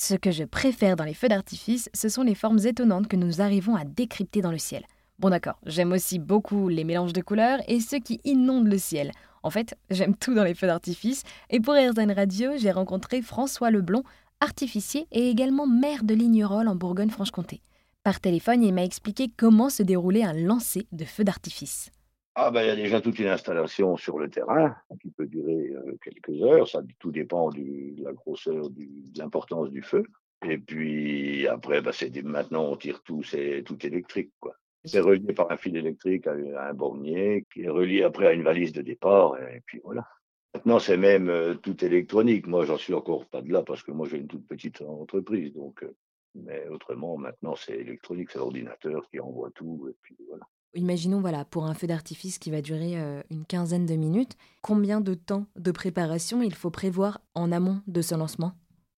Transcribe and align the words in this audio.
Ce 0.00 0.14
que 0.14 0.30
je 0.30 0.44
préfère 0.44 0.94
dans 0.94 1.02
les 1.02 1.12
feux 1.12 1.26
d'artifice, 1.26 1.90
ce 1.92 2.08
sont 2.08 2.22
les 2.22 2.36
formes 2.36 2.60
étonnantes 2.64 3.08
que 3.08 3.16
nous 3.16 3.40
arrivons 3.40 3.74
à 3.74 3.84
décrypter 3.84 4.40
dans 4.40 4.52
le 4.52 4.56
ciel. 4.56 4.84
Bon 5.18 5.28
d'accord, 5.28 5.58
j'aime 5.66 5.90
aussi 5.90 6.20
beaucoup 6.20 6.68
les 6.68 6.84
mélanges 6.84 7.12
de 7.12 7.20
couleurs 7.20 7.58
et 7.66 7.80
ceux 7.80 7.98
qui 7.98 8.20
inondent 8.22 8.68
le 8.68 8.78
ciel. 8.78 9.10
En 9.42 9.50
fait, 9.50 9.76
j'aime 9.90 10.14
tout 10.14 10.34
dans 10.34 10.44
les 10.44 10.54
feux 10.54 10.68
d'artifice, 10.68 11.24
et 11.50 11.58
pour 11.58 11.74
RZN 11.74 12.12
Radio, 12.12 12.52
j'ai 12.56 12.70
rencontré 12.70 13.22
François 13.22 13.72
Leblond, 13.72 14.04
artificier 14.38 15.08
et 15.10 15.30
également 15.30 15.66
maire 15.66 16.04
de 16.04 16.14
Lignerolles 16.14 16.68
en 16.68 16.76
Bourgogne-Franche-Comté. 16.76 17.60
Par 18.04 18.20
téléphone, 18.20 18.62
il 18.62 18.72
m'a 18.72 18.84
expliqué 18.84 19.26
comment 19.36 19.68
se 19.68 19.82
déroulait 19.82 20.22
un 20.22 20.32
lancer 20.32 20.86
de 20.92 21.04
feux 21.04 21.24
d'artifice. 21.24 21.90
Ah 22.40 22.52
ben, 22.52 22.62
il 22.62 22.68
y 22.68 22.70
a 22.70 22.76
déjà 22.76 23.00
toute 23.00 23.18
une 23.18 23.26
installation 23.26 23.96
sur 23.96 24.16
le 24.16 24.30
terrain 24.30 24.76
qui 25.02 25.10
peut 25.10 25.26
durer 25.26 25.72
euh, 25.74 25.98
quelques 26.00 26.40
heures. 26.40 26.68
Ça 26.68 26.82
tout 27.00 27.10
dépend 27.10 27.50
du, 27.50 27.94
de 27.96 28.04
la 28.04 28.12
grosseur, 28.12 28.70
du, 28.70 28.86
de 28.86 29.18
l'importance 29.18 29.70
du 29.70 29.82
feu. 29.82 30.04
Et 30.46 30.56
puis 30.56 31.48
après, 31.48 31.80
ben, 31.82 31.90
c'est 31.90 32.22
maintenant 32.22 32.66
on 32.66 32.76
tire 32.76 33.02
tout, 33.02 33.24
c'est 33.24 33.64
tout 33.66 33.84
électrique 33.84 34.30
quoi. 34.38 34.54
C'est 34.84 35.00
relié 35.00 35.32
par 35.32 35.50
un 35.50 35.56
fil 35.56 35.76
électrique 35.76 36.28
à, 36.28 36.68
un 36.68 36.74
bornier 36.74 37.44
qui 37.52 37.62
est 37.62 37.68
relié 37.68 38.04
après 38.04 38.28
à 38.28 38.32
une 38.32 38.44
valise 38.44 38.72
de 38.72 38.82
départ 38.82 39.36
et 39.36 39.60
puis 39.66 39.80
voilà. 39.82 40.06
Maintenant, 40.54 40.78
c'est 40.78 40.96
même 40.96 41.28
euh, 41.30 41.54
tout 41.54 41.84
électronique. 41.84 42.46
Moi, 42.46 42.64
j'en 42.66 42.78
suis 42.78 42.94
encore 42.94 43.26
pas 43.26 43.42
de 43.42 43.52
là 43.52 43.64
parce 43.64 43.82
que 43.82 43.90
moi, 43.90 44.06
j'ai 44.08 44.18
une 44.18 44.28
toute 44.28 44.46
petite 44.46 44.80
entreprise. 44.80 45.52
Donc, 45.54 45.82
euh, 45.82 45.92
mais 46.36 46.68
autrement, 46.68 47.16
maintenant, 47.16 47.56
c'est 47.56 47.74
électronique, 47.74 48.30
c'est 48.30 48.38
l'ordinateur 48.38 49.10
qui 49.10 49.18
envoie 49.18 49.50
tout 49.50 49.88
et 49.90 49.96
puis 50.02 50.16
voilà. 50.28 50.46
Imaginons, 50.74 51.20
voilà, 51.20 51.44
pour 51.44 51.64
un 51.64 51.74
feu 51.74 51.86
d'artifice 51.86 52.38
qui 52.38 52.50
va 52.50 52.60
durer 52.60 53.00
euh, 53.00 53.22
une 53.30 53.44
quinzaine 53.44 53.86
de 53.86 53.94
minutes, 53.94 54.36
combien 54.62 55.00
de 55.00 55.14
temps 55.14 55.46
de 55.56 55.70
préparation 55.72 56.42
il 56.42 56.54
faut 56.54 56.70
prévoir 56.70 57.20
en 57.34 57.50
amont 57.52 57.80
de 57.86 58.02
ce 58.02 58.14
lancement? 58.14 58.52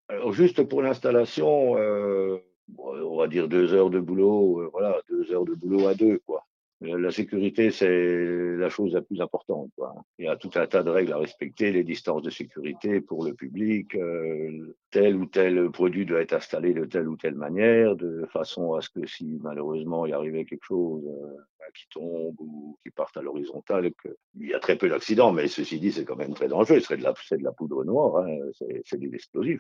Alors, 0.08 0.34
juste 0.34 0.64
pour 0.64 0.82
l'installation, 0.82 1.78
euh, 1.78 2.38
on 2.78 3.18
va 3.18 3.28
dire 3.28 3.48
deux 3.48 3.74
heures 3.74 3.92
de 3.92 4.00
boulot, 4.00 4.62
euh, 4.62 4.70
voilà, 4.72 5.00
deux 5.10 5.32
heures 5.32 5.46
de 5.46 5.54
boulot 5.54 5.88
à 5.88 5.94
deux, 5.94 6.20
quoi. 6.26 6.39
La 6.82 7.12
sécurité, 7.12 7.72
c'est 7.72 8.56
la 8.56 8.70
chose 8.70 8.94
la 8.94 9.02
plus 9.02 9.20
importante. 9.20 9.70
Quoi. 9.76 9.94
Il 10.18 10.26
y 10.26 10.28
a 10.30 10.38
tout 10.38 10.52
un 10.56 10.66
tas 10.66 10.82
de 10.82 10.90
règles 10.90 11.12
à 11.12 11.18
respecter, 11.18 11.74
les 11.74 11.84
distances 11.84 12.22
de 12.22 12.30
sécurité 12.30 13.02
pour 13.02 13.26
le 13.26 13.34
public, 13.34 13.96
euh, 13.96 14.78
tel 14.90 15.18
ou 15.18 15.26
tel 15.26 15.70
produit 15.72 16.06
doit 16.06 16.22
être 16.22 16.34
installé 16.34 16.74
de 16.74 16.86
telle 16.86 17.10
ou 17.10 17.18
telle 17.18 17.36
manière, 17.36 17.98
de 17.98 18.26
façon 18.32 18.76
à 18.76 18.82
ce 18.82 18.90
que 18.90 19.06
si 19.06 19.40
malheureusement 19.42 20.06
il 20.06 20.14
arrivait 20.14 20.46
quelque 20.46 20.64
chose 20.64 21.04
euh, 21.06 21.66
qui 21.76 21.86
tombe 21.90 22.40
ou 22.40 22.78
qui 22.82 22.92
parte 22.92 23.18
à 23.18 23.22
l'horizontale, 23.22 23.92
il 24.40 24.48
y 24.48 24.54
a 24.54 24.60
très 24.60 24.78
peu 24.78 24.88
d'accidents, 24.88 25.34
mais 25.34 25.50
ceci 25.50 25.82
dit, 25.82 25.92
c'est 25.92 26.06
quand 26.06 26.16
même 26.16 26.34
très 26.34 26.48
dangereux. 26.48 26.80
Ce 26.80 26.86
serait 26.86 26.98
de 26.98 27.04
la, 27.04 27.12
de 27.12 27.44
la 27.44 27.52
poudre 27.52 27.84
noire, 27.84 28.24
hein, 28.24 28.38
c'est 28.86 28.98
des 28.98 29.14
explosifs. 29.14 29.60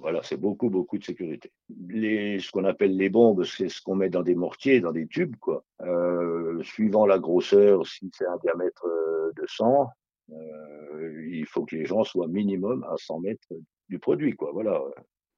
Voilà, 0.00 0.22
c'est 0.22 0.38
beaucoup, 0.38 0.70
beaucoup 0.70 0.96
de 0.96 1.04
sécurité. 1.04 1.50
Les, 1.88 2.38
ce 2.40 2.50
qu'on 2.50 2.64
appelle 2.64 2.96
les 2.96 3.10
bombes, 3.10 3.44
c'est 3.44 3.68
ce 3.68 3.82
qu'on 3.82 3.94
met 3.94 4.08
dans 4.08 4.22
des 4.22 4.34
mortiers, 4.34 4.80
dans 4.80 4.92
des 4.92 5.06
tubes, 5.06 5.36
quoi. 5.36 5.64
Euh, 5.86 6.62
suivant 6.62 7.06
la 7.06 7.18
grosseur, 7.18 7.86
si 7.86 8.10
c'est 8.14 8.26
un 8.26 8.36
diamètre 8.38 8.86
euh, 8.86 9.30
de 9.36 9.46
100, 9.46 9.88
euh, 10.32 11.26
il 11.30 11.46
faut 11.46 11.64
que 11.64 11.76
les 11.76 11.84
gens 11.84 12.04
soient 12.04 12.28
minimum 12.28 12.84
à 12.84 12.96
100 12.96 13.20
mètres 13.20 13.52
du 13.88 13.98
produit, 13.98 14.34
quoi. 14.34 14.50
Voilà. 14.52 14.82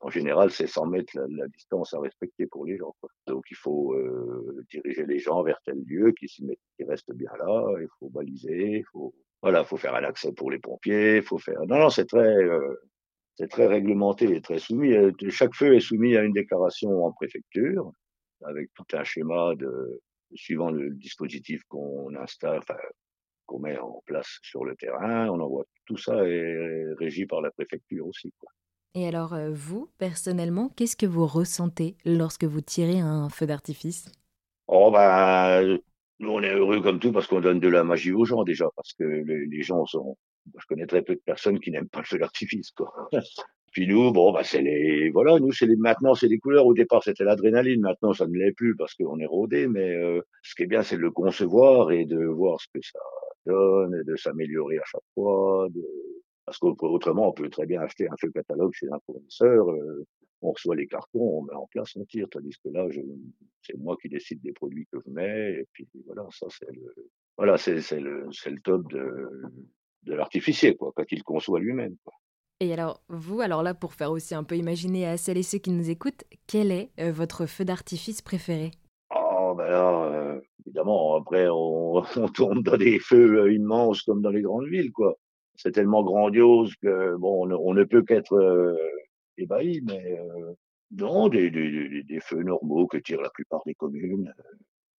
En 0.01 0.11
général, 0.11 0.51
c'est 0.51 0.67
100 0.69 0.87
mètres 0.87 1.19
la, 1.29 1.49
distance 1.49 1.93
à 1.93 2.01
respecter 2.01 2.47
pour 2.47 2.65
les 2.65 2.77
gens. 2.77 2.95
Quoi. 3.01 3.11
Donc, 3.27 3.45
il 3.51 3.57
faut 3.57 3.95
euh, 3.95 4.65
diriger 4.71 5.05
les 5.07 5.19
gens 5.19 5.43
vers 5.43 5.61
tel 5.65 5.83
lieu, 5.87 6.13
qui, 6.13 6.27
qui 6.27 6.85
restent 6.85 7.15
bien 7.15 7.31
là. 7.39 7.75
Il 7.81 7.89
faut 7.99 8.09
baliser. 8.09 8.79
Il 8.79 8.85
faut 8.93 9.13
voilà, 9.43 9.65
faut 9.65 9.77
faire 9.77 9.95
un 9.95 10.05
accès 10.05 10.33
pour 10.33 10.51
les 10.51 10.59
pompiers. 10.59 11.17
Il 11.17 11.23
faut 11.23 11.39
faire. 11.39 11.61
Non, 11.67 11.79
non, 11.79 11.91
c'est 11.91 12.07
très 12.07 12.19
euh, 12.19 12.75
c'est 13.37 13.49
très 13.49 13.67
réglementé 13.67 14.35
et 14.35 14.41
très 14.41 14.59
soumis. 14.59 14.95
Chaque 15.31 15.55
feu 15.55 15.77
est 15.77 15.81
soumis 15.81 16.17
à 16.17 16.23
une 16.23 16.33
déclaration 16.33 17.05
en 17.05 17.13
préfecture, 17.13 17.93
avec 18.45 18.69
tout 18.75 18.87
un 18.95 19.05
schéma 19.05 19.55
de, 19.57 20.01
suivant 20.35 20.71
le 20.71 20.95
dispositif 20.95 21.63
qu'on 21.69 22.15
installe, 22.17 22.59
enfin, 22.59 22.77
qu'on 23.47 23.59
met 23.59 23.79
en 23.79 24.03
place 24.07 24.39
sur 24.43 24.65
le 24.65 24.77
terrain. 24.77 25.29
On 25.29 25.41
envoie 25.41 25.65
tout 25.87 25.97
ça 25.97 26.27
est 26.27 26.85
régi 26.99 27.27
par 27.27 27.41
la 27.41 27.51
préfecture 27.51 28.07
aussi. 28.07 28.33
Quoi. 28.39 28.51
Et 28.95 29.07
alors, 29.07 29.35
euh, 29.35 29.51
vous, 29.53 29.91
personnellement, 29.99 30.71
qu'est-ce 30.71 30.97
que 30.97 31.07
vous 31.07 31.27
ressentez 31.27 31.97
lorsque 32.05 32.45
vous 32.45 32.61
tirez 32.61 33.01
un 33.01 33.29
feu 33.29 33.47
d'artifice? 33.47 34.11
Oh, 34.67 34.91
ben, 34.91 35.79
nous, 36.19 36.31
on 36.31 36.43
est 36.43 36.55
heureux 36.55 36.83
comme 36.83 36.99
tout 36.99 37.13
parce 37.13 37.27
qu'on 37.27 37.41
donne 37.41 37.61
de 37.61 37.69
la 37.69 37.85
magie 37.85 38.13
aux 38.13 38.25
gens 38.25 38.45
déjà, 38.45 38.69
parce 38.77 38.93
que 38.93 39.05
les 39.05 39.63
gens 39.63 39.87
sont, 39.87 40.17
je 40.59 40.67
connais 40.67 40.87
très 40.87 41.03
peu 41.03 41.15
de 41.15 41.21
personnes 41.21 41.61
qui 41.61 41.71
n'aiment 41.71 41.89
pas 41.89 42.01
le 42.01 42.07
feu 42.07 42.19
d'artifice, 42.19 42.71
quoi. 42.73 42.93
Puis 43.73 43.87
nous, 43.87 44.13
bon, 44.13 44.33
bah, 44.33 44.43
c'est 44.45 44.63
les, 44.63 45.11
voilà, 45.11 45.39
nous, 45.39 45.53
c'est 45.53 45.67
les, 45.67 45.77
maintenant, 45.77 46.15
c'est 46.15 46.29
les 46.29 46.39
couleurs. 46.39 46.67
Au 46.67 46.75
départ, 46.75 47.03
c'était 47.03 47.25
l'adrénaline. 47.25 47.81
Maintenant, 47.81 48.13
ça 48.13 48.27
ne 48.27 48.37
l'est 48.37 48.53
plus 48.53 48.75
parce 48.77 48.95
qu'on 48.95 49.19
est 49.21 49.27
rodé. 49.27 49.69
Mais 49.69 49.95
euh, 49.95 50.21
ce 50.43 50.55
qui 50.55 50.63
est 50.63 50.67
bien, 50.67 50.83
c'est 50.83 50.97
de 50.97 51.03
le 51.03 51.11
concevoir 51.11 51.93
et 51.93 52.05
de 52.05 52.25
voir 52.25 52.61
ce 52.61 52.67
que 52.73 52.81
ça 52.83 52.99
donne 53.47 53.95
et 53.95 54.05
de 54.05 54.17
s'améliorer 54.17 54.79
à 54.79 54.85
chaque 54.85 55.03
fois. 55.15 55.69
Parce 56.47 56.59
qu'autrement, 56.59 57.29
on 57.29 57.33
peut 57.33 57.51
très 57.51 57.67
bien 57.67 57.83
acheter 57.83 58.09
un 58.09 58.17
feu 58.19 58.31
catalogue 58.31 58.73
chez 58.73 58.89
un 58.91 58.99
fournisseur. 59.05 59.71
Euh, 59.71 60.07
on 60.41 60.53
reçoit 60.53 60.77
les 60.77 60.87
cartons, 60.87 61.39
on 61.39 61.43
met 61.43 61.55
en 61.55 61.67
place, 61.67 61.95
on 61.97 62.05
tire. 62.05 62.29
Tandis 62.31 62.57
que 62.65 62.71
là, 62.71 62.87
c'est 63.63 63.77
moi 63.77 63.97
qui 64.01 64.09
décide 64.09 64.41
des 64.41 64.53
produits 64.53 64.87
que 64.91 64.99
je 65.05 65.11
mets. 65.11 65.61
Et 65.61 65.67
puis 65.73 65.87
voilà, 66.07 66.27
ça, 66.31 66.47
c'est 66.51 66.71
le, 66.73 66.95
voilà, 67.37 67.59
c'est, 67.59 67.81
c'est 67.81 68.01
le, 68.01 68.29
c'est 68.33 68.51
le 68.51 68.61
top 68.61 68.91
de, 68.91 69.29
de 70.05 70.15
l'artificier, 70.15 70.75
quoi, 70.77 70.93
quand 70.95 71.11
il 71.11 71.23
conçoit 71.23 71.61
lui-même. 71.61 71.97
Et 72.61 72.73
alors, 72.73 73.01
vous, 73.09 73.41
alors 73.41 73.63
là, 73.63 73.73
pour 73.73 73.95
faire 73.95 74.11
aussi 74.11 74.35
un 74.35 74.43
peu 74.43 74.57
imaginer 74.57 75.07
à 75.07 75.17
celles 75.17 75.39
et 75.39 75.45
ceux 75.45 75.59
qui 75.59 75.71
nous 75.71 75.91
écoutent, 75.91 76.25
quel 76.49 76.73
est 76.73 76.91
euh, 76.99 77.13
votre 77.13 77.47
feu 77.47 77.65
d'artifice 77.65 78.21
préféré? 78.21 78.73
Oh, 79.15 79.55
ben 79.57 79.67
là, 79.67 80.05
euh, 80.07 80.41
évidemment, 80.67 81.15
après, 81.15 81.47
on, 81.53 82.03
tombe 82.35 82.65
dans 82.65 82.77
des 82.77 82.99
feux 82.99 83.43
euh, 83.43 83.53
immenses 83.53 84.03
comme 84.03 84.23
dans 84.23 84.31
les 84.31 84.43
grandes 84.43 84.67
villes, 84.67 84.91
quoi. 84.91 85.17
C'est 85.55 85.71
tellement 85.71 86.03
grandiose 86.03 86.75
que, 86.83 87.17
bon, 87.17 87.49
on, 87.49 87.75
ne 87.75 87.85
peut 87.85 88.03
qu'être 88.03 88.77
ébahi, 89.39 89.81
mais 89.85 90.21
non, 90.93 91.29
des, 91.29 91.51
feux 92.23 92.45
normaux 92.45 92.87
que 92.87 92.99
tirent 92.99 93.23
la 93.23 93.31
plupart 93.31 93.63
des 93.67 93.75
communes. 93.75 94.33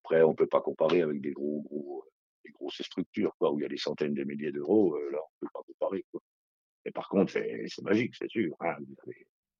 Après, 0.04 0.22
on 0.22 0.34
peut 0.34 0.46
pas 0.46 0.60
comparer 0.60 1.00
avec 1.00 1.22
des 1.22 1.32
gros, 1.32 1.62
gros 1.62 2.04
des 2.44 2.50
grosses 2.50 2.82
structures, 2.82 3.34
quoi, 3.38 3.52
où 3.52 3.58
il 3.58 3.62
y 3.62 3.64
a 3.64 3.68
des 3.68 3.78
centaines 3.78 4.12
de 4.12 4.22
milliers 4.24 4.52
d'euros, 4.52 4.98
là, 5.10 5.18
on 5.18 5.46
peut 5.46 5.50
pas 5.54 5.62
comparer, 5.66 6.04
par 6.90 7.08
contre, 7.08 7.32
c'est 7.32 7.82
magique, 7.82 8.14
c'est 8.16 8.30
sûr. 8.30 8.54
Hein, 8.60 8.76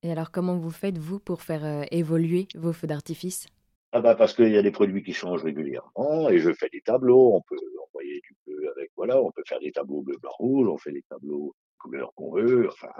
Et 0.03 0.13
alors, 0.13 0.31
comment 0.31 0.57
vous 0.57 0.71
faites, 0.71 0.99
vous, 0.99 1.19
pour 1.19 1.43
faire 1.43 1.65
euh, 1.65 1.85
évoluer 1.91 2.49
vos 2.55 2.73
feux 2.73 2.87
d'artifice? 2.87 3.47
Ah 3.93 4.01
bah 4.01 4.15
parce 4.15 4.35
qu'il 4.35 4.51
y 4.53 4.57
a 4.57 4.63
des 4.63 4.71
produits 4.71 5.03
qui 5.03 5.13
changent 5.13 5.43
régulièrement 5.43 6.31
et 6.31 6.39
je 6.39 6.53
fais 6.53 6.69
des 6.69 6.81
tableaux. 6.81 7.35
On 7.35 7.41
peut 7.43 7.57
envoyer 7.89 8.21
du 8.21 8.37
bleu 8.47 8.71
avec 8.71 8.93
voilà, 8.97 9.21
on 9.21 9.33
peut 9.33 9.43
faire 9.49 9.59
des 9.59 9.73
tableaux 9.73 10.03
bleu 10.03 10.17
blanc 10.23 10.31
rouge, 10.39 10.69
on 10.69 10.79
fait 10.79 10.93
des 10.93 11.03
tableaux 11.03 11.57
couleur 11.77 12.13
qu'on 12.15 12.33
veut. 12.33 12.69
Enfin 12.69 12.93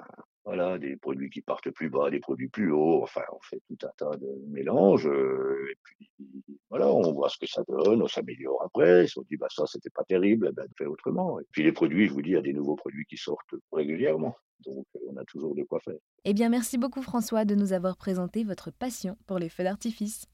voilà, 0.45 0.79
des 0.79 0.97
produits 0.97 1.31
qui 1.31 1.43
partent 1.43 1.71
plus 1.71 1.91
bas, 1.91 2.11
des 2.11 2.19
produits 2.19 2.49
plus 2.49 2.73
hauts. 2.73 3.03
Enfin 3.05 3.23
on 3.33 3.39
fait 3.41 3.61
tout 3.69 3.87
un 3.87 3.93
tas 3.97 4.17
de 4.17 4.29
mélanges 4.49 5.07
euh, 5.07 5.69
et 5.71 5.77
puis 5.85 6.11
on 7.01 7.13
voit 7.13 7.29
ce 7.29 7.39
que 7.39 7.47
ça 7.47 7.63
donne, 7.69 8.03
on 8.03 8.09
s'améliore 8.09 8.63
après. 8.65 9.07
Si 9.07 9.19
on 9.19 9.23
dit 9.23 9.37
bah 9.37 9.49
ça 9.51 9.65
c'était 9.67 9.91
pas 9.91 10.05
terrible, 10.05 10.49
eh 10.51 10.55
ben 10.55 10.67
on 10.69 10.75
fait 10.77 10.87
autrement. 10.87 11.41
Et 11.41 11.45
puis 11.51 11.63
les 11.63 11.73
produits, 11.73 12.07
je 12.09 12.13
vous 12.13 12.23
dis, 12.23 12.31
il 12.31 12.35
y 12.35 12.39
a 12.39 12.43
des 12.43 12.53
nouveaux 12.53 12.77
produits 12.77 13.05
qui 13.07 13.17
sortent 13.17 13.55
régulièrement. 13.73 14.37
Donc 14.67 14.87
on 15.09 15.17
a 15.17 15.25
toujours 15.25 15.55
de 15.55 15.63
quoi 15.63 15.81
faire. 15.81 15.99
Eh 16.25 16.35
bien 16.35 16.49
merci 16.49 16.79
beaucoup 16.79 17.03
François 17.03 17.45
de 17.45 17.55
nous 17.55 17.73
avoir 17.73 17.97
présenté 17.97 18.45
votre 18.45 18.71
passion 18.71 19.17
pour 19.27 19.39
les 19.39 19.49
feux 19.49 19.65
d'artifice. 19.65 20.27